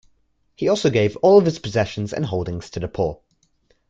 He 0.55 0.67
also 0.67 0.89
gave 0.89 1.15
all 1.17 1.37
of 1.37 1.45
his 1.45 1.59
possessions 1.59 2.11
and 2.11 2.25
holdings 2.25 2.71
to 2.71 2.79
the 2.79 2.87
poor. 2.87 3.19